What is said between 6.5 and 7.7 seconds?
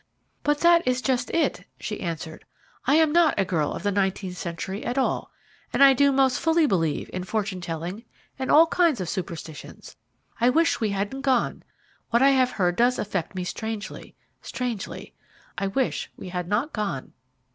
believe in fortune